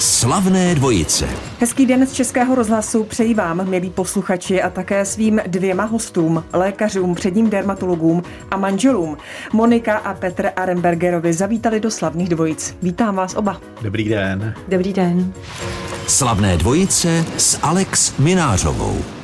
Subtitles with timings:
[0.00, 1.28] Slavné dvojice.
[1.58, 7.14] Hezký den z Českého rozhlasu přeji vám, milí posluchači, a také svým dvěma hostům, lékařům,
[7.14, 9.16] předním dermatologům a manželům.
[9.52, 12.76] Monika a Petr Arembergerovi zavítali do Slavných dvojic.
[12.82, 13.60] Vítám vás oba.
[13.82, 14.54] Dobrý den.
[14.68, 15.32] Dobrý den.
[16.06, 19.19] Slavné dvojice s Alex Minářovou.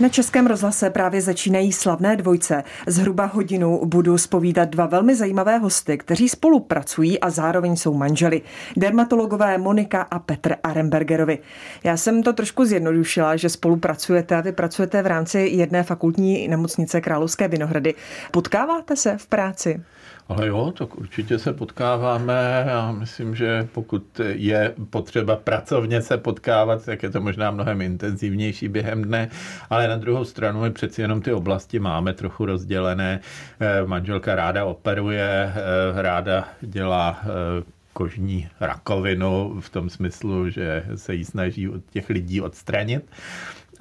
[0.00, 2.64] Na Českém rozhlase právě začínají slavné dvojce.
[2.86, 8.42] Zhruba hodinu budu spovídat dva velmi zajímavé hosty, kteří spolupracují a zároveň jsou manželi.
[8.76, 11.38] Dermatologové Monika a Petr Arembergerovi.
[11.84, 17.00] Já jsem to trošku zjednodušila, že spolupracujete a vy pracujete v rámci jedné fakultní nemocnice
[17.00, 17.94] Královské Vinohrady.
[18.30, 19.80] Potkáváte se v práci?
[20.30, 26.84] Ale jo, tak určitě se potkáváme a myslím, že pokud je potřeba pracovně se potkávat,
[26.84, 29.28] tak je to možná mnohem intenzivnější během dne,
[29.70, 33.20] ale na druhou stranu my přeci jenom ty oblasti máme trochu rozdělené.
[33.60, 37.28] Eh, manželka ráda operuje, eh, ráda dělá eh,
[37.92, 43.04] kožní rakovinu v tom smyslu, že se jí snaží od těch lidí odstranit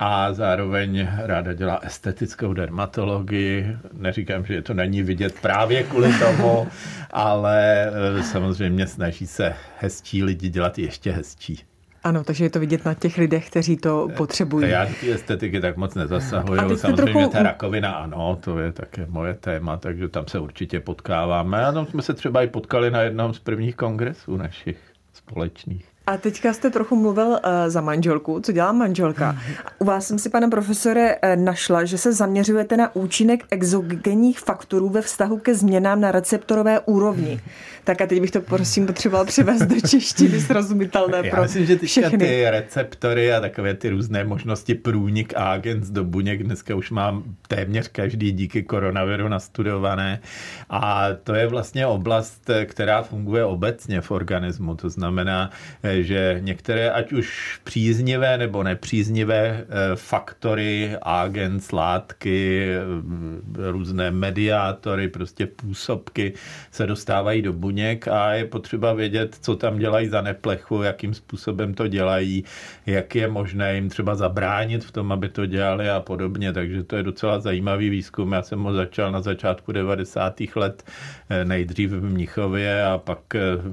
[0.01, 3.77] a zároveň ráda dělá estetickou dermatologii.
[3.93, 6.67] Neříkám, že to není vidět právě kvůli tomu,
[7.11, 11.63] ale eh, samozřejmě snaží se hezčí lidi dělat ještě hezčí.
[12.03, 14.69] Ano, takže je to vidět na těch lidech, kteří to eh, potřebují.
[14.69, 16.77] Já ty estetiky tak moc nezasahuju.
[16.77, 17.29] Samozřejmě trochu...
[17.29, 21.65] ta rakovina, ano, to je také moje téma, takže tam se určitě potkáváme.
[21.65, 24.77] A tam jsme se třeba i potkali na jednom z prvních kongresů našich
[25.13, 25.85] společných.
[26.09, 29.37] A teďka jste trochu mluvil uh, za manželku, co dělá manželka.
[29.79, 34.89] U vás jsem si, pane profesore, uh, našla, že se zaměřujete na účinek exogenních faktorů
[34.89, 37.41] ve vztahu ke změnám na receptorové úrovni.
[37.83, 41.77] Tak a teď bych to prosím potřeboval převést do češtiny srozumitelné Já pro myslím, že
[41.77, 42.17] všechny.
[42.17, 47.23] ty receptory a takové ty různé možnosti průnik a agens do buněk dneska už mám
[47.47, 50.19] téměř každý díky koronaviru nastudované.
[50.69, 54.75] A to je vlastně oblast, která funguje obecně v organismu.
[54.75, 55.49] To znamená,
[56.03, 65.47] že některé, ať už příznivé nebo nepříznivé eh, faktory, agens, látky, eh, různé mediátory, prostě
[65.47, 66.33] působky
[66.71, 71.73] se dostávají do buněk a je potřeba vědět, co tam dělají za neplechu, jakým způsobem
[71.73, 72.43] to dělají,
[72.85, 76.53] jak je možné jim třeba zabránit v tom, aby to dělali a podobně.
[76.53, 78.31] Takže to je docela zajímavý výzkum.
[78.31, 80.41] Já jsem ho začal na začátku 90.
[80.55, 80.83] let
[81.29, 83.19] eh, nejdřív v Mnichově a pak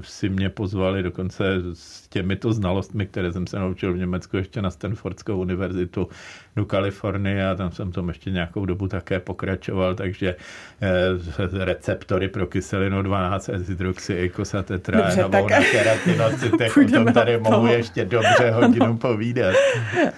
[0.01, 4.71] si mě pozvali dokonce s těmito znalostmi, které jsem se naučil v Německu ještě na
[4.71, 6.09] Stanfordskou univerzitu
[6.55, 10.35] do Kalifornie a tam jsem tom ještě nějakou dobu také pokračoval, takže
[10.81, 18.97] eh, receptory pro kyselinu 12 hydroxyeikosatetraenovou na keratinocytech, o tom tady mohu ještě dobře hodinu
[18.97, 19.55] povídat.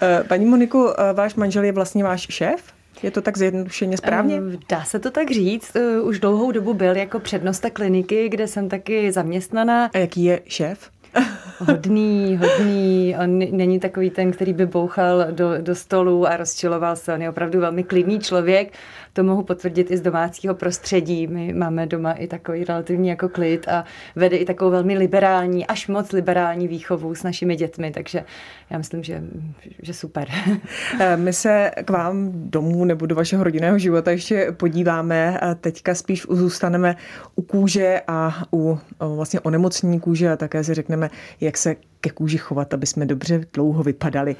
[0.01, 2.63] Eh, paní Moniku, eh, váš manžel je vlastně váš šéf?
[3.03, 4.41] Je to tak zjednodušeně správně?
[4.69, 5.77] Dá se to tak říct.
[6.01, 9.89] Už dlouhou dobu byl jako přednosta kliniky, kde jsem taky zaměstnaná.
[9.93, 10.89] A jaký je šéf?
[11.59, 13.15] Hodný, hodný.
[13.23, 17.13] On není takový ten, který by bouchal do, do stolu a rozčiloval se.
[17.13, 18.73] On je opravdu velmi klidný člověk
[19.13, 21.27] to mohu potvrdit i z domácího prostředí.
[21.27, 25.87] My máme doma i takový relativní jako klid a vede i takovou velmi liberální, až
[25.87, 28.23] moc liberální výchovu s našimi dětmi, takže
[28.69, 29.23] já myslím, že,
[29.81, 30.27] že super.
[30.99, 35.39] Eh, my se k vám domů nebo do vašeho rodinného života ještě podíváme.
[35.61, 36.95] Teďka spíš zůstaneme
[37.35, 41.09] u kůže a u vlastně onemocnění kůže a také si řekneme,
[41.41, 44.35] jak se ke kůži chovat, aby jsme dobře dlouho vypadali.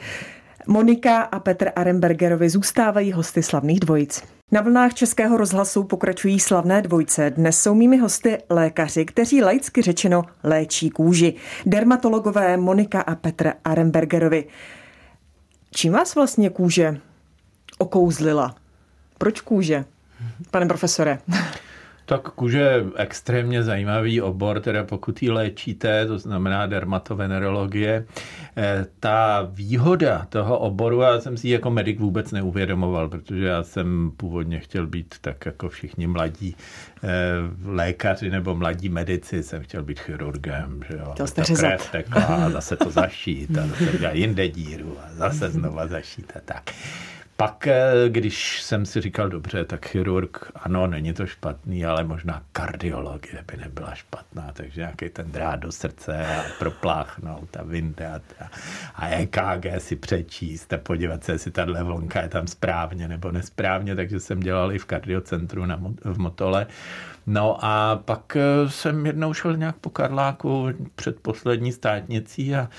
[0.68, 4.24] Monika a Petr Arembergerovi zůstávají hosty slavných dvojic.
[4.52, 7.30] Na vlnách Českého rozhlasu pokračují slavné dvojce.
[7.30, 11.34] Dnes jsou mými hosty lékaři, kteří laicky řečeno léčí kůži.
[11.66, 14.46] Dermatologové Monika a Petr Arembergerovi.
[15.72, 16.98] Čím vás vlastně kůže
[17.78, 18.56] okouzlila?
[19.18, 19.86] Proč kůže,
[20.52, 21.20] pane profesore?
[22.10, 28.06] Tak kůže je extrémně zajímavý obor, teda pokud ji léčíte, to znamená dermatovenerologie.
[28.58, 33.64] Eh, ta výhoda toho oboru, já jsem si ji jako medic vůbec neuvědomoval, protože já
[33.64, 36.56] jsem původně chtěl být tak jako všichni mladí
[37.04, 37.08] eh,
[37.66, 40.82] lékaři nebo mladí medici, jsem chtěl být chirurgem.
[40.90, 41.14] Že jo?
[41.18, 45.50] To jste to krev tekla a zase to zašít a zase jinde díru a zase
[45.50, 46.72] znova zašít a tak.
[47.40, 52.44] Pak, eh, když jsem si říkal, dobře, tak chirurg, ano, není to špatný, ale možná
[52.52, 58.50] kardiologie by nebyla špatná, takže nějaký ten drát do srdce a propláchnout a vyndat a,
[58.96, 63.96] a EKG si přečíst a podívat se, jestli tahle vlnka je tam správně nebo nesprávně,
[63.96, 66.68] takže jsem dělal i v kardiocentru na, v Motole.
[67.28, 72.70] No a pak eh, jsem jednou šel nějak po Karláku před poslední státnicí a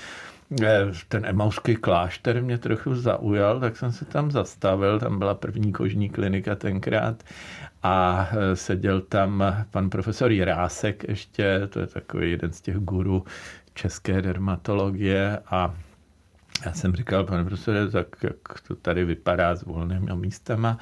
[1.07, 6.09] ten emauský klášter mě trochu zaujal, tak jsem se tam zastavil, tam byla první kožní
[6.09, 7.23] klinika tenkrát
[7.83, 13.25] a eh, seděl tam pan profesor Jirásek ještě, to je takový jeden z těch guru
[13.73, 15.75] české dermatologie a
[16.65, 20.77] já jsem říkal, pane profesore, tak jak to tady vypadá s volnými místama,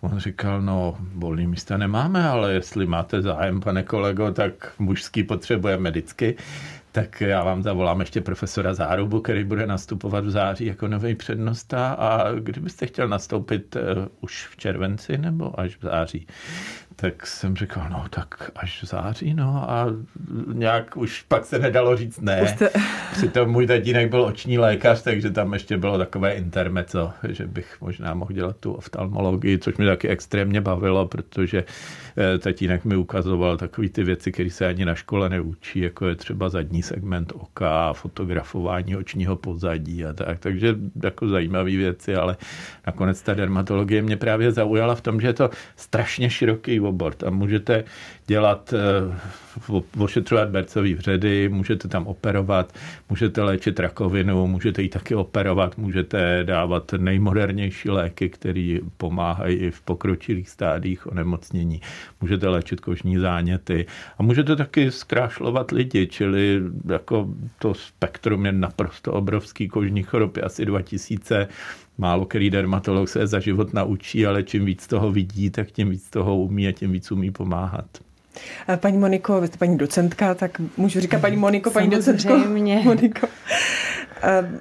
[0.00, 5.78] On říkal, no, volný místa nemáme, ale jestli máte zájem, pane kolego, tak mužský potřebuje
[5.78, 6.36] medicky
[6.96, 11.92] tak já vám zavolám ještě profesora Zárubu, který bude nastupovat v září jako nový přednosta
[11.92, 13.82] a kdybyste chtěl nastoupit uh,
[14.20, 16.26] už v červenci nebo až v září,
[16.96, 19.86] tak jsem řekl, no tak až v září, no a
[20.52, 22.48] nějak už pak se nedalo říct ne.
[22.48, 22.70] Jste...
[23.12, 28.14] Přitom můj tatínek byl oční lékař, takže tam ještě bylo takové intermeco, že bych možná
[28.14, 31.64] mohl dělat tu oftalmologii, což mě taky extrémně bavilo, protože
[32.34, 36.14] eh, tatínek mi ukazoval takové ty věci, které se ani na škole neučí, jako je
[36.14, 40.38] třeba zadní segment oka, fotografování očního pozadí a tak.
[40.38, 42.36] Takže jako zajímavé věci, ale
[42.86, 47.14] nakonec ta dermatologie mě právě zaujala v tom, že je to strašně široký obor.
[47.14, 47.84] Tam můžete
[48.26, 52.72] dělat, eh, ošetřovat bercový vředy, můžete tam operovat,
[53.08, 59.80] můžete léčit rakovinu, můžete ji taky operovat, můžete dávat nejmodernější léky, které pomáhají i v
[59.80, 61.80] pokročilých stádích onemocnění.
[62.20, 63.86] Můžete léčit kožní záněty
[64.18, 67.28] a můžete taky zkrášlovat lidi, čili jako
[67.58, 71.48] to spektrum je naprosto obrovský kožní chorob, asi 2000
[71.98, 76.10] Málo který dermatolog se za život naučí, ale čím víc toho vidí, tak tím víc
[76.10, 77.86] toho umí a tím víc umí pomáhat.
[78.76, 82.38] Paní Moniko, vy jste paní docentka, tak můžu říkat paní Moniko, paní docentko.
[82.84, 83.26] Moniko.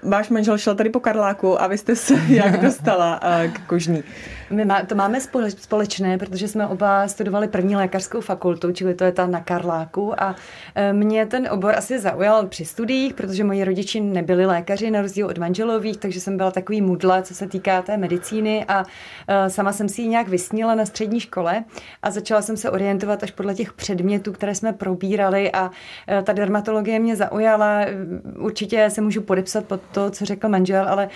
[0.03, 3.19] Váš manžel šel tady po Karláku a vy jste se jak dostala
[3.53, 4.03] k kožní?
[4.49, 9.11] My má, to máme společné, protože jsme oba studovali první lékařskou fakultu, čili to je
[9.11, 10.21] ta na Karláku.
[10.21, 10.35] A
[10.75, 15.27] e, mě ten obor asi zaujal při studiích, protože moji rodiči nebyli lékaři na rozdíl
[15.27, 18.65] od manželových, takže jsem byla takový mudla, co se týká té medicíny.
[18.67, 18.83] A
[19.27, 21.63] e, sama jsem si ji nějak vysnila na střední škole
[22.03, 25.51] a začala jsem se orientovat až podle těch předmětů, které jsme probírali.
[25.51, 25.71] A
[26.09, 27.85] e, ta dermatologie mě zaujala.
[28.37, 31.09] Určitě se můžu podepsat pod to, co řekl manžel, ale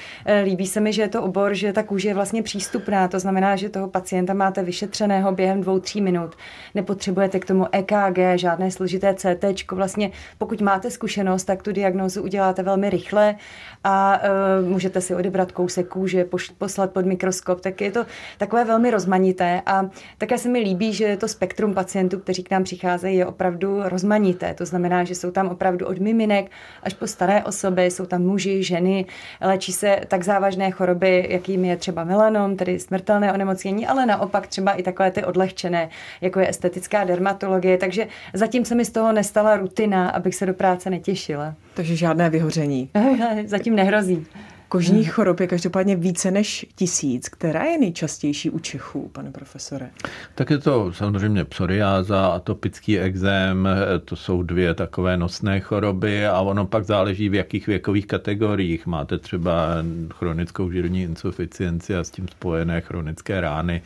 [0.44, 3.56] líbí se mi, že je to obor, že ta kůže je vlastně přístupná, to znamená,
[3.56, 6.36] že toho pacienta máte vyšetřeného během dvou, tří minut.
[6.75, 9.71] Nepotřebujete k tomu EKG, žádné složité CT.
[9.71, 13.36] Vlastně pokud máte zkušenost, tak tu diagnózu uděláte velmi rychle
[13.83, 14.19] a
[14.62, 16.25] uh, můžete si odebrat kousek kůže,
[16.57, 18.06] poslat pod mikroskop, tak je to
[18.38, 22.63] takové velmi rozmanité a také se mi líbí, že to spektrum pacientů, kteří k nám
[22.63, 24.54] přicházejí, je opravdu rozmanité.
[24.54, 26.51] To znamená, že jsou tam opravdu od miminek
[26.83, 29.06] až po staré osoby, jsou tam muži, ženy,
[29.42, 32.80] léčí se tak závažné choroby, jakými je třeba melanom, tedy
[33.10, 35.90] smrtelné onemocnění, ale naopak třeba i takové ty odlehčené,
[36.22, 37.78] jako je estetická dermatologie.
[37.78, 41.56] Takže zatím se mi z toho nestala rutina, abych se do práce netěšila.
[41.74, 42.90] Takže žádné vyhoření.
[43.46, 44.28] zatím nehrozí.
[44.69, 47.30] Kožních chorob je každopádně více než tisíc.
[47.30, 49.89] Která je nejčastější u Čechů, pane profesore?
[50.36, 53.68] Tak je to samozřejmě psoriáza, atopický exém,
[54.06, 58.88] to jsou dvě takové nosné choroby a ono pak záleží v jakých věkových kategoriích.
[58.88, 59.75] Máte třeba
[60.13, 63.81] chronickou žírní insuficienci a s tím spojené chronické rány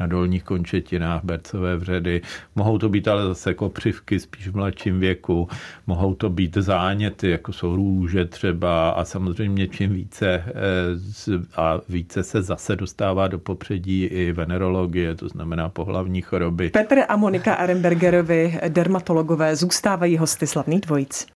[0.00, 2.22] na dolních končetinách, bercové vředy.
[2.56, 5.48] Mohou to být ale zase kopřivky spíš v mladším věku,
[5.86, 11.80] mohou to být záněty, jako jsou růže třeba a samozřejmě čím více více eh, a
[11.88, 16.70] více se zase dostává do popředí i venerologie, to znamená pohlavní choroby.
[16.70, 21.26] Petr a Monika Arenbergerovi, dermatologové, zůstávají hosty slavných dvojic.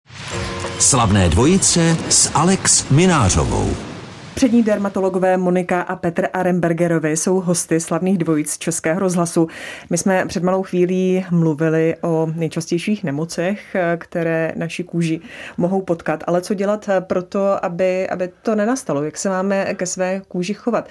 [0.79, 3.92] Slavné dvojice s Alex Minářovou.
[4.34, 9.48] Přední dermatologové Monika a Petr Arembergerovi jsou hosty slavných dvojic Českého rozhlasu.
[9.91, 15.20] My jsme před malou chvílí mluvili o nejčastějších nemocech, které naši kůži
[15.56, 16.24] mohou potkat.
[16.27, 19.03] Ale co dělat pro to, aby, aby to nenastalo?
[19.03, 20.89] Jak se máme ke své kůži chovat?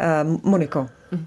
[0.00, 0.88] Eh, Moniko.
[1.10, 1.26] Mm.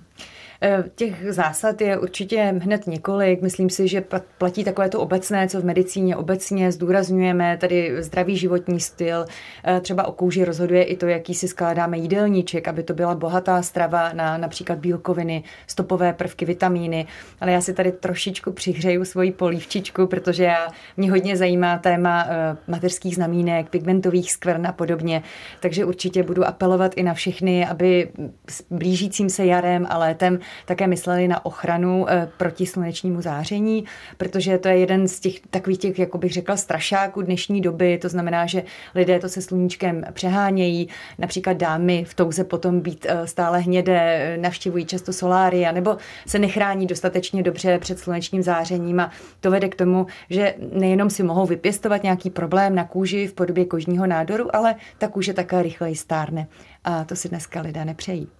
[0.61, 3.41] Eh, těch zásad je určitě hned několik.
[3.41, 4.03] Myslím si, že
[4.37, 9.25] platí takové to obecné, co v medicíně obecně zdůrazňujeme, tedy zdravý životní styl.
[9.63, 13.61] Eh, třeba o kouži rozhoduje i to, jaký si skládáme jídelníček, aby to byla bohatá
[13.61, 17.07] strava na například bílkoviny, stopové prvky, vitamíny.
[17.41, 22.57] Ale já si tady trošičku přihřeju svoji polívčičku, protože já, mě hodně zajímá téma eh,
[22.67, 25.23] mateřských znamínek, pigmentových skvrn a podobně.
[25.59, 28.09] Takže určitě budu apelovat i na všechny, aby
[28.49, 33.85] s blížícím se jarem a létem také mysleli na ochranu eh, proti slunečnímu záření,
[34.17, 37.97] protože to je jeden z těch takových těch, jako bych řekla, strašáků dnešní doby.
[37.97, 38.63] To znamená, že
[38.95, 44.85] lidé to se sluníčkem přehánějí, například dámy v touze potom být eh, stále hnědé, navštěvují
[44.85, 50.07] často solária nebo se nechrání dostatečně dobře před slunečním zářením a to vede k tomu,
[50.29, 55.07] že nejenom si mohou vypěstovat nějaký problém na kůži v podobě kožního nádoru, ale ta
[55.07, 56.47] kůže také rychleji stárne.
[56.83, 58.38] A to si dneska lidé nepřejí.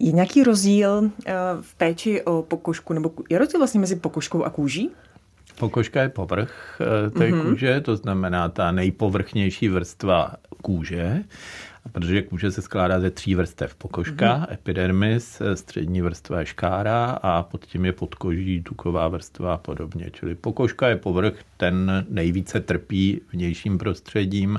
[0.00, 4.50] Je nějaký rozdíl eh, v péči o pokožku, nebo je rozdíl vlastně mezi pokožkou a
[4.50, 4.90] kůží?
[5.58, 7.42] Pokožka je povrch té mm-hmm.
[7.42, 11.24] kůže, to znamená ta nejpovrchnější vrstva kůže
[11.92, 13.74] protože kůže se skládá ze tří vrstev.
[13.74, 14.52] Pokožka, mm-hmm.
[14.54, 20.10] epidermis, střední vrstva je škára a pod tím je podkoží, tuková vrstva a podobně.
[20.12, 24.58] Čili pokožka je povrch, ten nejvíce trpí vnějším prostředím,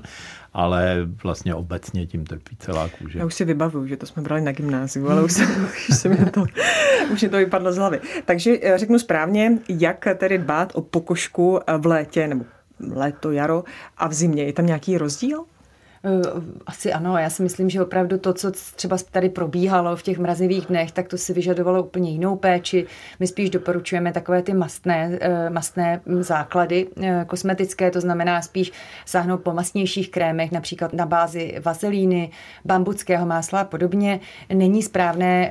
[0.54, 3.20] ale vlastně obecně tím trpí celá kůže.
[3.20, 6.10] Já už si vybavuju, že to jsme brali na gymnáziu, ale už, se, už, se
[6.10, 6.46] mi to,
[7.14, 8.00] už mi to vypadlo z hlavy.
[8.26, 12.46] Takže eh, řeknu správně, jak tedy dbát o pokožku v létě nebo
[12.80, 13.64] léto, jaro
[13.98, 14.44] a v zimě.
[14.44, 15.46] Je tam nějaký rozdíl?
[16.04, 16.22] Eh,
[16.66, 20.66] asi ano, já si myslím, že opravdu to, co třeba tady probíhalo v těch mrazivých
[20.66, 22.86] dnech, tak to si vyžadovalo úplně jinou péči.
[23.20, 28.72] My spíš doporučujeme takové ty mastné, eh, mastné základy eh, kosmetické, to znamená spíš
[29.06, 32.32] sáhnout po masnějších krémech, například na bázi vazelíny,
[32.66, 34.20] bambuckého másla a podobně.
[34.54, 35.50] Není správné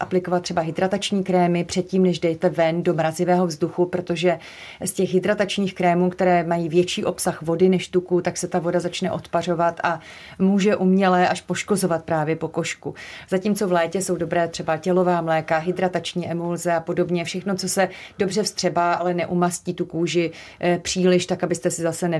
[0.00, 4.38] aplikovat třeba hydratační krémy předtím, než jdete ven do mrazivého vzduchu, protože
[4.84, 8.80] z těch hydratačních krémů, které mají větší obsah vody než tuku, tak se ta voda
[8.80, 10.00] začne odpařovat a
[10.38, 12.94] může uměle až poškozovat právě pokožku.
[13.28, 17.88] Zatímco v létě jsou dobré třeba tělová mléka, hydratační emulze a podobně, všechno, co se
[18.18, 22.10] dobře vstřebá, ale neumastí tu kůži eh, příliš, tak abyste si zase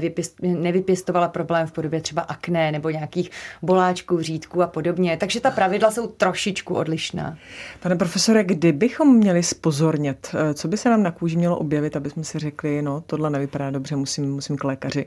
[0.43, 3.31] nevypěstovala problém v podobě třeba akné nebo nějakých
[3.63, 5.17] boláčků, řídků a podobně.
[5.17, 7.39] Takže ta pravidla jsou trošičku odlišná.
[7.81, 12.11] Pane profesore, kdybychom měli spozornět, eh, co by se nám na kůži mělo objevit, aby
[12.11, 15.07] jsme si řekli, no tohle nevypadá dobře, musím, musím k lékaři?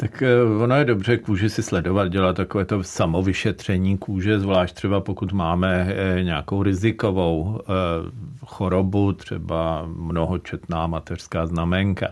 [0.00, 5.00] Tak eh, ono je dobře kůži si sledovat, dělat takové to samovyšetření kůže, zvlášť třeba
[5.00, 12.08] pokud máme eh, nějakou rizikovou eh, chorobu, třeba mnohočetná mateřská znamenka.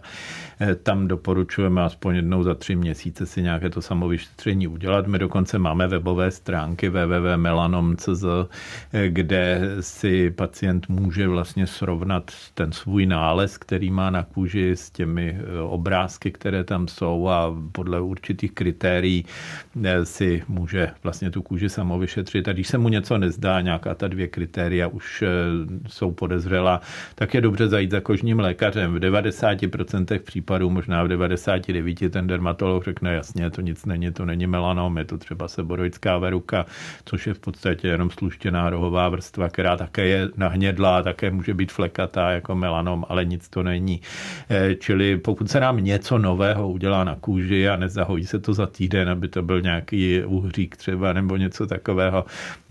[0.82, 5.06] Tam doporučujeme aspoň jednou za tři měsíce si nějaké to samovyšetření udělat.
[5.06, 8.24] My dokonce máme webové stránky www.melanom.cz,
[9.08, 15.38] kde si pacient může vlastně srovnat ten svůj nález, který má na kůži s těmi
[15.68, 19.24] obrázky, které tam jsou a podle určitých kritérií
[19.84, 22.48] eh, si může vlastně tu kůži samo vyšetřit.
[22.48, 25.28] A když se mu něco nezdá, nějaká ta dvě kritéria už eh,
[25.88, 26.80] jsou podezřela,
[27.14, 28.94] tak je dobře zajít za kožním lékařem.
[28.94, 34.46] V 90% případů, možná v 99% ten dermatolog řekne jasně, to nic není, to není
[34.46, 36.66] melanom, je to třeba seborojická veruka,
[37.04, 41.72] což je v podstatě jenom sluštěná rohová vrstva, která také je nahnědlá, také může být
[41.72, 44.00] flekatá jako melanom, ale nic to není.
[44.50, 48.66] Eh, čili pokud se nám něco nového udělá na kůži, a nezahojí se to za
[48.66, 52.24] týden, aby to byl nějaký uhřík třeba nebo něco takového,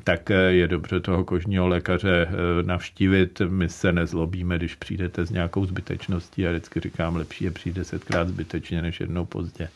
[0.06, 3.42] tak je dobře toho kožního lékaře eh, navštívit.
[3.50, 8.28] My se nezlobíme, když přijdete s nějakou zbytečností a vždycky říkám, lepší je přijít desetkrát
[8.28, 9.70] zbytečně než jednou pozdě.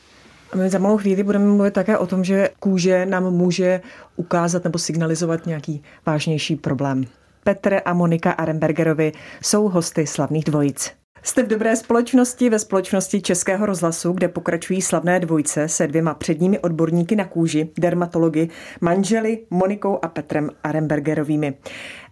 [0.54, 3.82] A my za malou chvíli budeme mluvit také o tom, že kůže nám může
[4.16, 7.04] ukázat nebo signalizovat nějaký vážnější problém.
[7.44, 10.99] Petr a Monika Arembergerovi jsou hosty slavných dvojic.
[11.24, 16.60] Jste v dobré společnosti ve společnosti Českého rozhlasu, kde pokračují slavné dvojce se dvěma předními
[16.60, 18.50] odborníky na kůži, dermatologi,
[18.82, 21.54] manželi Monikou a Petrem Arembergerovými.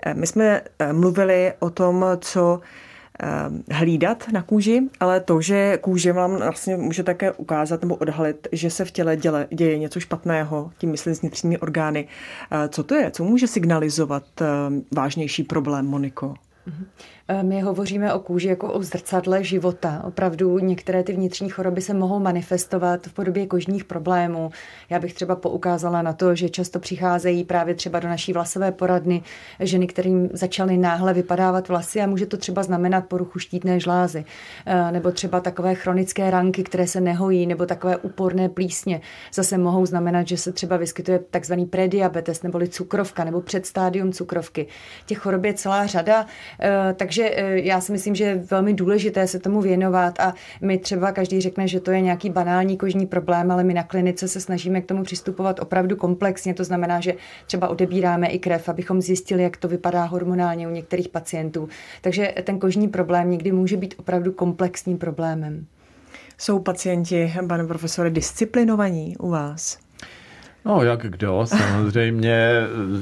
[0.06, 2.60] Eh, my jsme eh, mluvili o tom, co
[3.24, 3.28] eh,
[3.72, 8.70] hlídat na kůži, ale to, že kůže vám vlastně může také ukázat nebo odhalit, že
[8.70, 12.08] se v těle děle, děje něco špatného, tím myslím s vnitřními orgány.
[12.70, 13.12] Co to je?
[13.12, 14.24] Co může signalizovat
[14.92, 16.34] vážnější problém, Moniko?
[16.68, 16.86] Mm-hmm.
[17.30, 20.02] Eh, my hovoříme o kůži jako o zrcadle života.
[20.04, 24.52] Opravdu některé ty vnitřní choroby se mohou manifestovat v podobě kožních problémů.
[24.90, 29.24] Já bych třeba poukázala na to, že často přicházejí právě třeba do naší vlasové poradny
[29.60, 34.26] ženy, kterým začaly náhle vypadávat vlasy a může to třeba znamenat poruchu štítné žlázy.
[34.66, 39.02] Eh, nebo třeba takové chronické ranky, které se nehojí, nebo takové úporné plísně.
[39.34, 44.68] Zase mohou znamenat, že se třeba vyskytuje takzvaný prediabetes neboli cukrovka nebo předstádium cukrovky.
[45.06, 46.26] Těch chorob je celá řada,
[46.94, 50.78] takže takže eh, já si myslím, že je velmi důležité se tomu věnovat a my
[50.78, 54.40] třeba každý řekne, že to je nějaký banální kožní problém, ale my na klinice se
[54.40, 56.54] snažíme k tomu přistupovat opravdu komplexně.
[56.54, 57.14] To znamená, že
[57.46, 61.70] třeba odebíráme i krev, abychom zjistili, jak to vypadá hormonálně u některých pacientů.
[62.02, 65.66] Takže ten kožní problém někdy může být opravdu komplexním problémem.
[66.38, 69.87] Jsou pacienti, pane profesore, disciplinovaní u vás?
[70.68, 72.62] No, jak kdo, samozřejmě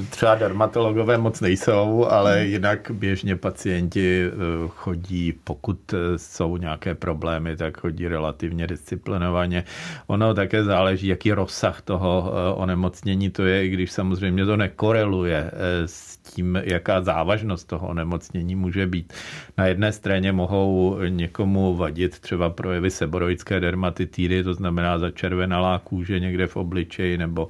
[0.10, 2.52] třeba dermatologové moc nejsou, ale hmm.
[2.52, 4.32] jinak běžně pacienti eh,
[4.68, 9.64] chodí, pokud eh, jsou nějaké problémy, tak chodí relativně disciplinovaně.
[10.08, 15.52] Ono také záleží, jaký rozsah toho eh, onemocnění to je, i když samozřejmě to nekoreluje
[15.86, 19.14] s tím, jaká závažnost toho onemocnění může být.
[19.58, 26.48] Na jedné straně mohou někomu vadit třeba projevy seboroické dermatitidy, to znamená začervenalá kůže někde
[26.48, 27.48] v obličeji nebo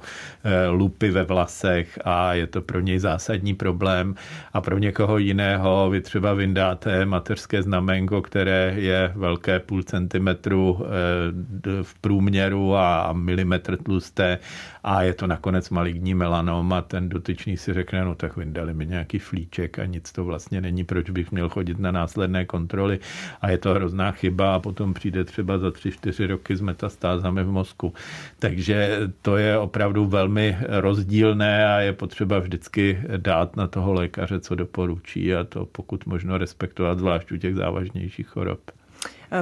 [0.70, 4.14] lupy ve vlasech a je to pro něj zásadní problém.
[4.52, 10.86] A pro někoho jiného vy třeba vyndáte mateřské znamenko, které je velké půl centimetru eh,
[11.82, 14.38] v průměru a milimetr tlusté
[14.84, 18.86] a je to nakonec maligní melanom a ten dotyčný si řekne, no tak vyndali mi
[18.86, 22.98] nějaký flíček a nic to vlastně není, proč bych měl chodit na následné kontroly
[23.40, 27.44] a je to hrozná chyba a potom přijde třeba za tři, čtyři roky s metastázami
[27.44, 27.94] v mozku.
[28.38, 34.54] Takže to je opravdu velmi rozdílné a je potřeba vždycky dát na toho lékaře, co
[34.54, 38.60] doporučí a to pokud možno respektovat, zvlášť u těch závažnějších chorob.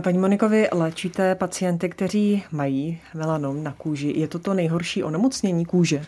[0.00, 4.12] Paní Monikovi, léčíte pacienty, kteří mají melanom na kůži.
[4.16, 6.02] Je to to nejhorší onemocnění kůže?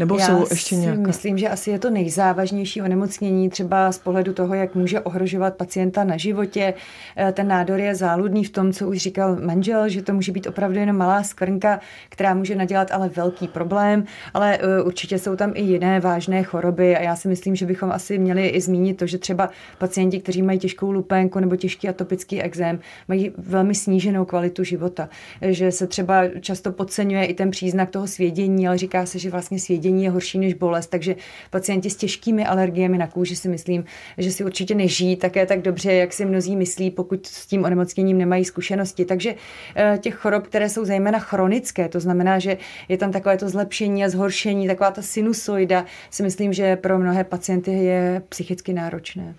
[0.00, 1.00] Nebo Já jsou ještě nějaké?
[1.00, 6.04] myslím, že asi je to nejzávažnější onemocnění třeba z pohledu toho, jak může ohrožovat pacienta
[6.04, 6.74] na životě.
[7.16, 10.46] Eh, ten nádor je záludný v tom, co už říkal manžel, že to může být
[10.46, 14.04] opravdu jenom malá skvrnka, která může nadělat ale velký problém,
[14.34, 17.92] ale eh, určitě jsou tam i jiné vážné choroby a já si myslím, že bychom
[17.92, 22.42] asi měli i zmínit to, že třeba pacienti, kteří mají těžkou lupenku nebo těžký atopický
[22.42, 22.78] exém,
[23.08, 25.08] mají velmi sníženou kvalitu života.
[25.42, 29.58] Že se třeba často podceňuje i ten příznak toho svědění, ale říká se, že vlastně
[29.58, 31.16] svědění svědění je horší než bolest, takže
[31.50, 33.84] pacienti s těžkými alergiemi na kůži si myslím,
[34.18, 38.18] že si určitě nežijí také tak dobře, jak si mnozí myslí, pokud s tím onemocněním
[38.18, 39.04] nemají zkušenosti.
[39.04, 39.34] Takže
[39.76, 44.04] eh, těch chorob, které jsou zejména chronické, to znamená, že je tam takové to zlepšení
[44.04, 49.34] a zhoršení, taková ta sinusoida, si myslím, že pro mnohé pacienty je psychicky náročné.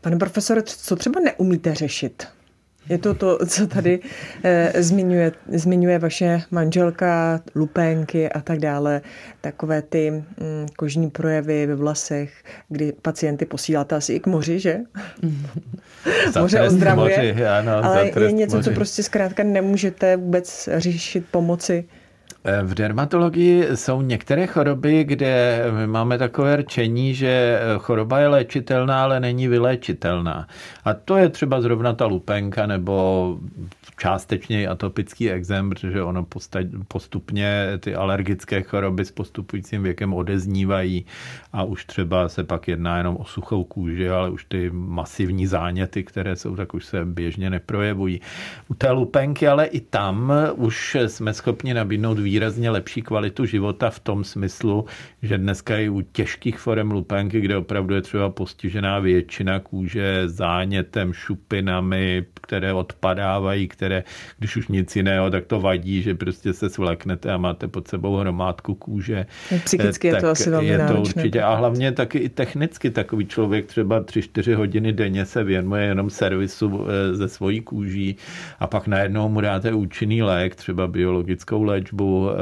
[0.00, 2.35] Pane profesore, co třeba neumíte řešit?
[2.88, 4.00] Je to to, co tady
[4.44, 9.00] eh, zmiňuje, zmiňuje vaše manželka, lupenky a tak dále,
[9.40, 10.24] takové ty mm,
[10.76, 14.78] kožní projevy ve vlasech, kdy pacienty posíláte asi i k moři, že?
[16.40, 18.68] Moře ozdravuje, moři, ano, ale je něco, moři.
[18.68, 21.84] co prostě zkrátka nemůžete vůbec řešit pomoci.
[22.62, 29.48] V dermatologii jsou některé choroby, kde máme takové rčení, že choroba je léčitelná, ale není
[29.48, 30.48] vyléčitelná.
[30.84, 33.38] A to je třeba zrovna ta lupenka nebo
[33.98, 36.26] částečně atopický exém, protože ono
[36.88, 41.06] postupně ty alergické choroby s postupujícím věkem odeznívají
[41.52, 46.04] a už třeba se pak jedná jenom o suchou kůži, ale už ty masivní záněty,
[46.04, 48.20] které jsou, tak už se běžně neprojevují.
[48.68, 54.00] U té lupenky, ale i tam už jsme schopni nabídnout výrazně lepší kvalitu života v
[54.00, 54.84] tom smyslu,
[55.22, 61.12] že dneska i u těžkých forem lupenky, kde opravdu je třeba postižená většina kůže zánětem,
[61.12, 64.04] šupinami, které odpadávají, které,
[64.38, 68.16] když už nic jiného, tak to vadí, že prostě se svleknete a máte pod sebou
[68.16, 69.26] hromádku kůže.
[69.64, 71.42] Psychicky je to asi velmi je to určitě.
[71.42, 76.84] A hlavně taky i technicky takový člověk třeba 3-4 hodiny denně se věnuje jenom servisu
[76.84, 78.16] eh, ze svojí kůží
[78.60, 82.36] a pak najednou mu dáte účinný lék, třeba biologickou léčbu eh,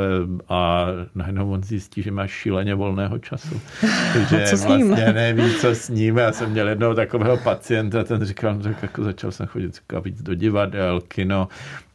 [0.48, 3.60] a najednou on zjistí, že má šíleně volného času.
[4.12, 6.18] Takže co vlastně neví, co s ním.
[6.18, 10.34] Já jsem měl jednoho takového pacienta, ten říkal, tak jako začal jsem chodit víc do
[10.34, 11.48] divadel, kino,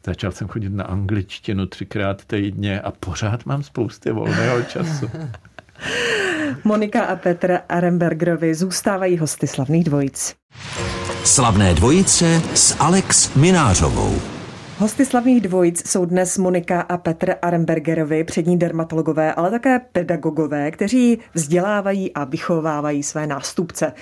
[0.06, 5.10] Začal jsem chodit na angličtinu třikrát týdně a pořád mám spousty volného času.
[6.64, 10.36] Monika a Petr Arembergerovi zůstávají hosty slavných dvojic.
[11.24, 14.39] Slavné dvojice s Alex Minářovou.
[14.80, 21.20] Hosty slavných dvojic jsou dnes Monika a Petr Arembergerovi, přední dermatologové, ale také pedagogové, kteří
[21.34, 23.94] vzdělávají a vychovávají své nástupce.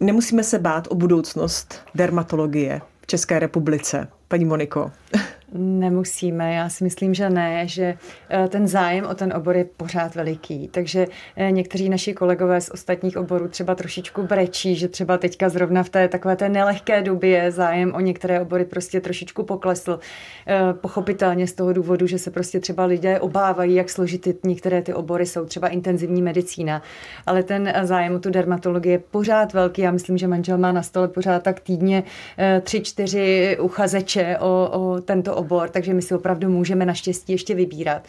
[0.00, 4.08] Nemusíme se bát o budoucnost dermatologie v České republice.
[4.28, 4.90] Paní Moniko.
[5.54, 7.94] Nemusíme, já si myslím, že ne, že
[8.30, 10.68] eh, ten zájem o ten obor je pořád veliký.
[10.68, 15.82] Takže eh, někteří naši kolegové z ostatních oborů třeba trošičku brečí, že třeba teďka zrovna
[15.82, 19.98] v té takové té nelehké době zájem o některé obory prostě trošičku poklesl.
[20.46, 24.94] Eh, pochopitelně z toho důvodu, že se prostě třeba lidé obávají, jak složitý některé ty
[24.94, 26.82] obory jsou, třeba intenzivní medicína.
[27.26, 29.82] Ale ten zájem o tu dermatologii je pořád velký.
[29.82, 32.02] Já myslím, že manžel má na stole pořád tak týdně
[32.62, 38.02] tři, čtyři uchazeče o, o tento takže my si opravdu můžeme naštěstí ještě vybírat.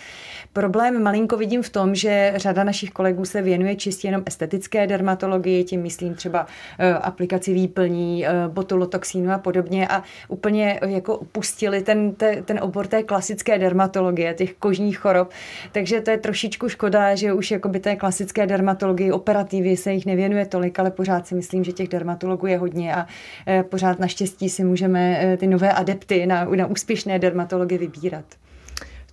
[0.53, 5.63] Problém malinko vidím v tom, že řada našich kolegů se věnuje čistě jenom estetické dermatologii,
[5.63, 6.47] tím myslím třeba
[6.79, 12.15] eh, aplikaci výplní, eh, botulotoxínu a podobně a úplně eh, jako pustili ten,
[12.45, 15.29] ten obor té klasické dermatologie, těch kožních chorob.
[15.71, 20.05] Takže to je trošičku škoda, že už jako by té klasické dermatologii operativy se jich
[20.05, 23.07] nevěnuje tolik, ale pořád si myslím, že těch dermatologů je hodně a
[23.69, 28.37] pořád naštěstí si můžeme ty nové adepty na, na úspěšné dermatology vybírat.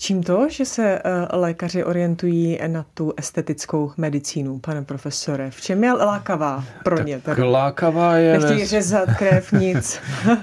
[0.03, 5.51] Čím to, že se eh, lékaři orientují na tu estetickou medicínu, pane profesore?
[5.51, 7.21] V čem je lákavá pro tak ně?
[7.21, 7.43] Tady?
[7.43, 8.39] Lákavá je...
[8.39, 8.67] Nechtějí ve...
[8.67, 10.01] řezat krev, nic.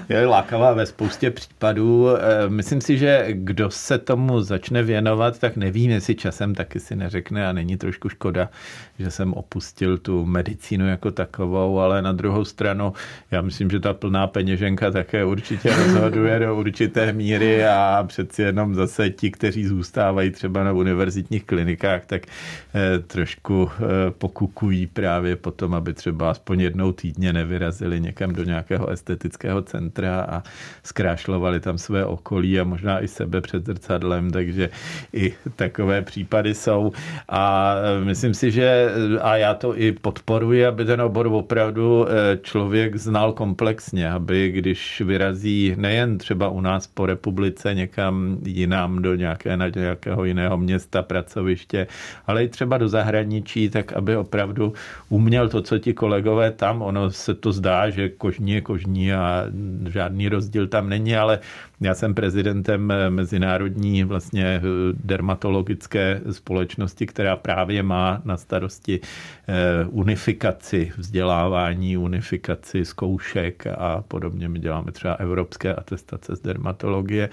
[0.08, 2.08] je lákavá ve spoustě případů.
[2.08, 6.96] Eh, myslím si, že kdo se tomu začne věnovat, tak nevím, jestli časem taky si
[6.96, 8.50] neřekne a není trošku škoda,
[8.98, 12.92] že jsem opustil tu medicínu jako takovou, ale na druhou stranu
[13.30, 18.74] já myslím, že ta plná peněženka také určitě rozhoduje do určité míry a přeci jenom
[18.74, 25.74] zase ti, kteří zůstávají třeba na univerzitních klinikách, tak eh, trošku eh, pokukují právě potom,
[25.74, 30.42] aby třeba aspoň jednou týdně nevyrazili někam do nějakého estetického centra a
[30.82, 34.70] zkrášlovali tam své okolí a možná i sebe před zrcadlem, takže
[35.12, 36.92] i takové případy jsou.
[37.28, 38.88] A eh, myslím si, že
[39.22, 42.06] a já to i podporuji, aby ten obor opravdu
[42.42, 49.14] člověk znal komplexně, aby když vyrazí nejen třeba u nás po republice někam jinam do
[49.44, 51.86] nějaké, na nějakého jiného města, pracoviště,
[52.26, 54.72] ale i třeba do zahraničí, tak aby opravdu
[55.08, 59.44] uměl to, co ti kolegové tam, ono se to zdá, že kožní je kožní a
[59.88, 61.38] žádný rozdíl tam není, ale
[61.80, 64.60] já jsem prezidentem mezinárodní vlastně
[65.04, 74.48] dermatologické společnosti, která právě má na starosti eh, unifikaci vzdělávání, unifikaci zkoušek a podobně.
[74.48, 77.28] My děláme třeba evropské atestace z dermatologie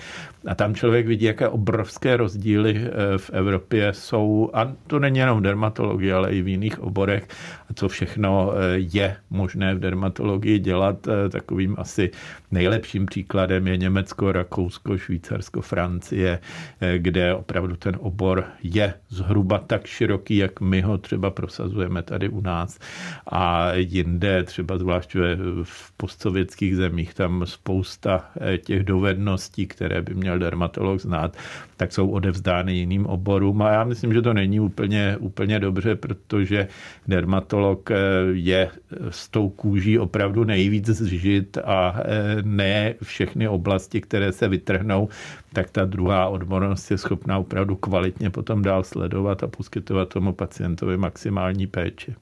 [0.48, 5.44] a tam člověk vidí, jaké obrovské rozdíly eh, v Evropě jsou, a to není jenom
[5.44, 7.28] dermatologie, ale i v jiných oborech,
[7.70, 11.08] a co všechno eh, je možné v dermatologii dělat.
[11.30, 12.12] Takovým asi
[12.56, 16.40] nejlepším příkladem je Německo, Rakousko, Švýcarsko, Francie,
[16.82, 22.30] eh, kde opravdu ten obor je zhruba tak široký, jak my ho třeba prosazujeme tady
[22.30, 22.80] u nás.
[23.28, 25.16] A jinde, třeba zvlášť
[25.64, 31.38] v postsovětských zemích, tam spousta eh, těch dovedností, které by měl dermatolog znát,
[31.78, 33.62] tak jsou odevzdány jiným oborům.
[33.62, 36.68] A já myslím, že to není úplně, úplně dobře, protože
[37.08, 37.96] dermatolog eh,
[38.32, 38.70] je
[39.10, 41.96] s tou kůží opravdu nejvíc zžit a
[42.44, 45.10] ne všechny oblasti, které se vytrhnou,
[45.54, 50.98] tak ta druhá odbornost je schopná opravdu kvalitně potom dál sledovat a poskytovat tomu pacientovi
[50.98, 52.16] maximální péči.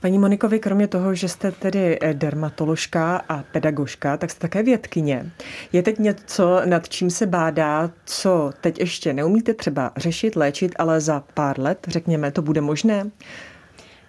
[0.00, 5.30] Paní Monikovi, kromě toho, že jste tedy eh, dermatoložka a pedagožka, tak jste také vědkyně.
[5.72, 11.00] Je teď něco, nad čím se bádá, co teď ještě neumíte třeba řešit, léčit, ale
[11.00, 13.10] za pár let, řekněme, to bude možné?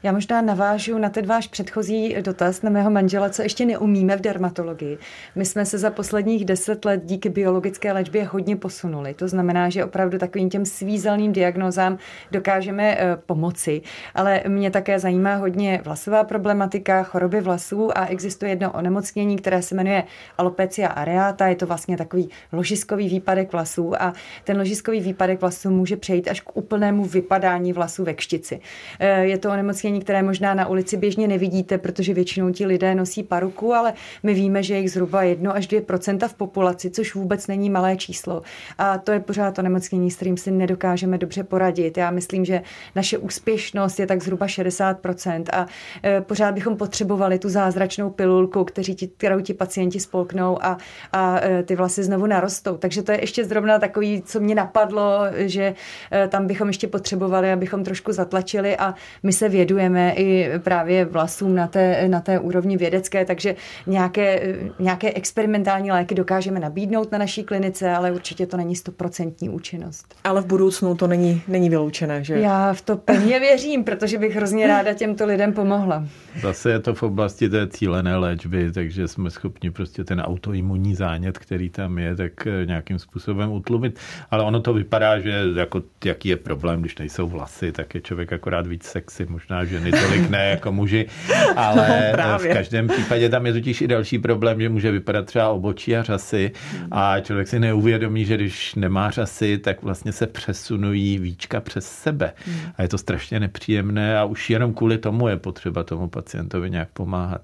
[0.03, 4.21] Já možná navážu na ten váš předchozí dotaz na mého manžela, co ještě neumíme v
[4.21, 4.97] dermatologii.
[5.35, 9.13] My jsme se za posledních deset let díky biologické léčbě hodně posunuli.
[9.13, 11.97] To znamená, že opravdu takovým těm svízelným diagnózám
[12.31, 13.81] dokážeme eh, pomoci.
[14.15, 19.75] Ale mě také zajímá hodně vlasová problematika, choroby vlasů a existuje jedno onemocnění, které se
[19.75, 20.03] jmenuje
[20.37, 21.47] alopecia areata.
[21.47, 26.41] Je to vlastně takový ložiskový výpadek vlasů a ten ložiskový výpadek vlasů může přejít až
[26.41, 28.59] k úplnému vypadání vlasů ve kštici.
[28.99, 32.95] Eh, je to onemocnění onemocnění, které možná na ulici běžně nevidíte, protože většinou ti lidé
[32.95, 37.47] nosí paruku, ale my víme, že jich zhruba 1 až 2% v populaci, což vůbec
[37.47, 38.41] není malé číslo.
[38.77, 41.97] A to je pořád onemocnění, s kterým si nedokážeme dobře poradit.
[41.97, 42.61] Já myslím, že
[42.95, 45.65] naše úspěšnost je tak zhruba 60% a
[46.03, 50.77] e, pořád bychom potřebovali tu zázračnou pilulku, kteří ti, kterou ti pacienti spolknou a,
[51.13, 52.77] a e, ty vlasy znovu narostou.
[52.77, 55.73] Takže to je ještě zrovna takový, co mě napadlo, že
[56.11, 61.05] e, tam bychom ještě potřebovali, abychom trošku zatlačili a my se vědujeme věnujeme i právě
[61.05, 63.55] vlasům na té, na té úrovni vědecké, takže
[63.87, 70.15] nějaké, nějaké experimentální léky dokážeme nabídnout na naší klinice, ale určitě to není stoprocentní účinnost.
[70.23, 72.39] Ale v budoucnu to není, není vyloučené, že?
[72.39, 76.03] Já v to pevně věřím, protože bych hrozně ráda těmto lidem pomohla.
[76.41, 81.37] Zase je to v oblasti té cílené léčby, takže jsme schopni prostě ten autoimunní zánět,
[81.37, 83.99] který tam je, tak nějakým způsobem utlumit.
[84.31, 88.33] Ale ono to vypadá, že jako, jaký je problém, když nejsou vlasy, tak je člověk
[88.33, 91.05] akorát víc sexy, možná ženy tolik ne jako muži,
[91.55, 95.49] ale no, v každém případě tam je totiž i další problém, že může vypadat třeba
[95.49, 96.51] obočí a řasy.
[96.91, 102.33] A člověk si neuvědomí, že když nemá řasy, tak vlastně se přesunují víčka přes sebe.
[102.75, 106.89] A je to strašně nepříjemné a už jenom kvůli tomu je potřeba tomu pacientovi nějak
[106.93, 107.41] pomáhat.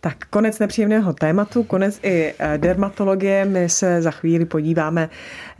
[0.00, 3.44] Tak konec nepříjemného tématu, konec i eh, dermatologie.
[3.44, 5.08] My se za chvíli podíváme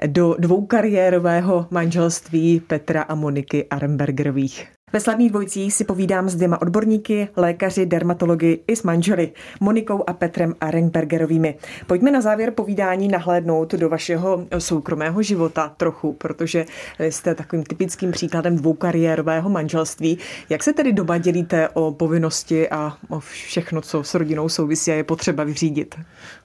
[0.07, 4.69] do dvoukariérového manželství Petra a Moniky Arembergerových.
[4.93, 10.13] Ve slavných dvojcích si povídám s dvěma odborníky, lékaři, dermatologi i s manželi, Monikou a
[10.13, 11.55] Petrem Arenbergerovými.
[11.87, 16.65] Pojďme na závěr povídání nahlédnout do vašeho soukromého života trochu, protože
[16.99, 20.19] jste takovým typickým příkladem dvoukariérového manželství.
[20.49, 24.95] Jak se tedy doma dělíte o povinnosti a o všechno, co s rodinou souvisí a
[24.95, 25.95] je potřeba vyřídit?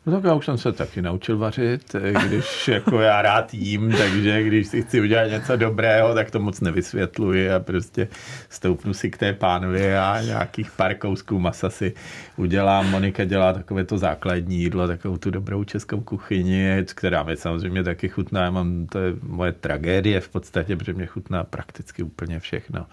[0.05, 1.95] No tak já už jsem se taky naučil vařit,
[2.27, 6.61] když jako já rád jím, takže když si chci udělat něco dobrého, tak to moc
[6.61, 8.07] nevysvětluji a prostě
[8.49, 11.93] stoupnu si k té pánvi a nějakých pár kousků masa si
[12.37, 12.91] udělám.
[12.91, 18.09] Monika dělá takové to základní jídlo, takovou tu dobrou českou kuchyni, která mi samozřejmě taky
[18.09, 18.43] chutná.
[18.43, 22.85] Já mám, to je moje tragédie v podstatě, protože mě chutná prakticky úplně všechno.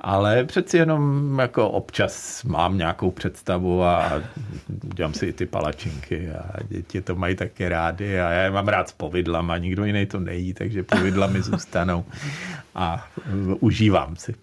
[0.00, 4.22] Ale přeci jenom jako občas mám nějakou představu a
[4.68, 8.68] dělám si i ty palačinky a děti to mají taky rády a já je mám
[8.68, 12.04] rád s povidlama, nikdo jiný to nejí, takže povidla mi zůstanou
[12.74, 13.08] a
[13.60, 14.34] užívám si.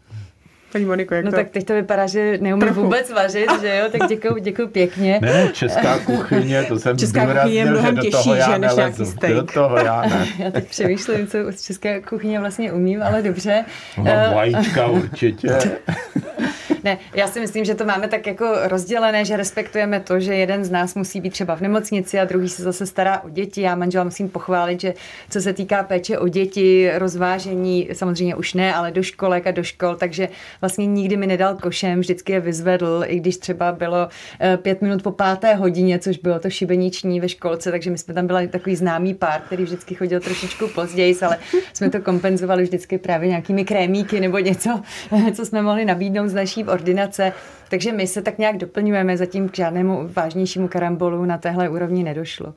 [0.75, 1.37] Paní Moniko, jak no to?
[1.37, 2.81] tak teď to vypadá, že neumím Trochu.
[2.81, 5.19] vůbec vařit, že jo, tak děkuji, děkuji pěkně.
[5.21, 9.05] Ne, česká kuchyně, to jsem Česká kuchyně je mnohem těžší, toho já že, než nějaký
[9.05, 9.33] steak.
[9.33, 10.27] Do toho já ne.
[10.39, 13.65] já teď přemýšlím, co z české kuchyně vlastně umím, ale dobře.
[13.97, 14.03] No,
[14.35, 15.57] vajíčka určitě.
[16.85, 20.65] Ne, já si myslím, že to máme tak jako rozdělené, že respektujeme to, že jeden
[20.65, 23.61] z nás musí být třeba v nemocnici a druhý se zase stará o děti.
[23.61, 24.93] Já manžela musím pochválit, že
[25.29, 29.63] co se týká péče o děti, rozvážení, samozřejmě už ne, ale do školek a do
[29.63, 30.29] škol, takže
[30.61, 34.07] vlastně nikdy mi nedal košem, vždycky je vyzvedl, i když třeba bylo
[34.39, 38.13] eh, pět minut po páté hodině, což bylo to šibeniční ve školce, takže my jsme
[38.13, 41.37] tam byli takový známý pár, který vždycky chodil trošičku později, ale
[41.73, 44.81] jsme to kompenzovali vždycky právě nějakými krémíky nebo něco,
[45.33, 47.33] co jsme mohli nabídnout z naší ordinace.
[47.69, 52.53] Takže my se tak nějak doplňujeme, zatím k žádnému vážnějšímu karambolu na téhle úrovni nedošlo.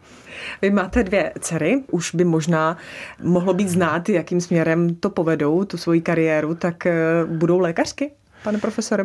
[0.63, 2.77] Vy máte dvě dcery, už by možná
[3.23, 6.95] mohlo být znát, jakým směrem to povedou, tu svoji kariéru, tak eh,
[7.27, 8.11] budou lékařky?
[8.43, 9.05] Pane profesore?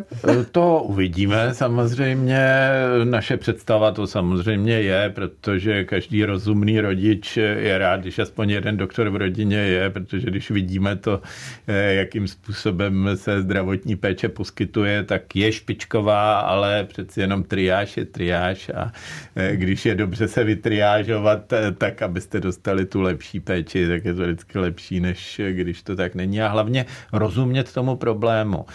[0.52, 2.69] To uvidíme samozřejmě.
[3.04, 9.10] Naše představa to samozřejmě je, protože každý rozumný rodič je rád, když aspoň jeden doktor
[9.10, 11.22] v rodině je, protože když vidíme to,
[11.67, 18.06] eh, jakým způsobem se zdravotní péče poskytuje, tak je špičková, ale přeci jenom triáž je
[18.06, 18.91] triáž a
[19.36, 24.22] eh, když je dobře se vytriážovat, tak abyste dostali tu lepší péči, tak je to
[24.22, 26.41] vždycky lepší, než když to tak není.
[26.41, 28.65] A hlavně rozumět tomu problému.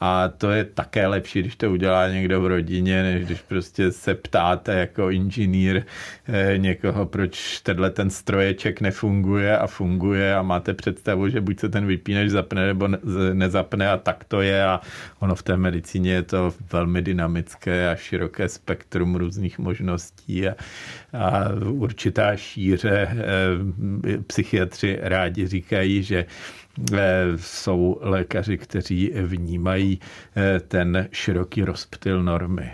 [0.00, 4.14] A to je také lepší, když to udělá někdo v rodině, než když prostě se
[4.14, 5.82] ptáte jako inženýr
[6.26, 11.68] eh, někoho, proč tenhle ten stroječek nefunguje a funguje a máte představu, že buď se
[11.68, 12.88] ten vypínač zapne nebo
[13.32, 14.80] nezapne a tak to je a
[15.18, 20.54] ono v té medicíně je to velmi dynamické a široké spektrum různých možností a,
[21.12, 23.08] a určitá šíře.
[23.10, 26.24] Eh, psychiatři rádi říkají, že
[27.36, 30.00] jsou lékaři, kteří vnímají
[30.36, 32.72] eh, ten široký rozptyl normy.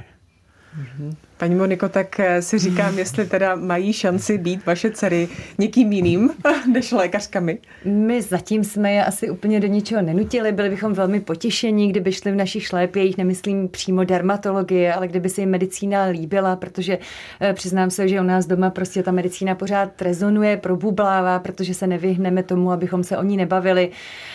[0.78, 1.16] Mm-hmm.
[1.42, 5.28] Paní Moniko, tak eh, si říkám, jestli teda mají šanci být vaše dcery
[5.59, 6.31] někým jiným
[6.72, 7.59] než lékařkami.
[7.85, 12.33] My zatím jsme je asi úplně do ničeho nenutili, byli bychom velmi potěšení, kdyby šli
[12.33, 16.98] v našich šlépějích, nemyslím přímo dermatologie, ale kdyby se jim medicína líbila, protože
[17.40, 21.87] eh, přiznám se, že u nás doma prostě ta medicína pořád rezonuje, probublává, protože se
[21.87, 23.90] nevyhneme tomu, abychom se o ní nebavili.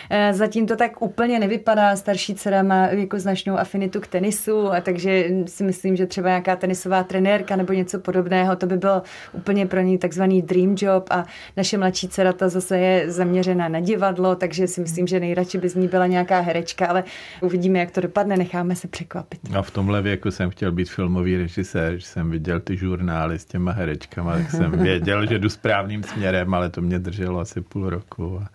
[0.09, 4.81] Eh, zatím to tak úplně nevypadá, starší dcera má jako značnou afinitu k tenisu, a
[4.81, 9.01] takže si myslím, že třeba nějaká tenisová tenisová trenérka nebo něco podobného, to by byl
[9.33, 11.25] úplně pro ní takzvaný dream job a
[11.57, 15.69] naše mladší dcera ta zase je zaměřená na divadlo, takže si myslím, že nejradši by
[15.69, 17.03] z ní byla nějaká herečka, ale
[17.41, 19.39] uvidíme, jak to dopadne, necháme se překvapit.
[19.55, 23.45] A v tomhle věku jsem chtěl být filmový režisér, že jsem viděl ty žurnály s
[23.45, 27.89] těma herečkama, tak jsem věděl, že jdu správným směrem, ale to mě drželo asi půl
[27.89, 28.39] roku.
[28.43, 28.49] A,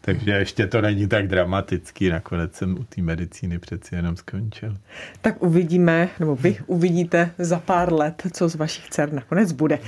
[0.00, 4.76] takže ještě to není tak dramatický, nakonec jsem u té medicíny přeci jenom skončil.
[5.20, 9.78] Tak uvidíme, nebo vy uvidíte za pár pár let, co z vašich dcer nakonec bude.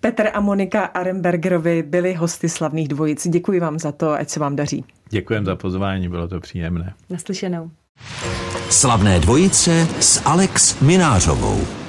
[0.00, 3.28] Petr a Monika Arembergerovi byli hosty slavných dvojic.
[3.28, 4.84] Děkuji vám za to, ať se vám daří.
[5.10, 6.94] Děkujem za pozvání, bylo to příjemné.
[7.10, 7.70] Naslyšenou.
[8.70, 11.85] Slavné dvojice s Alex Minářovou.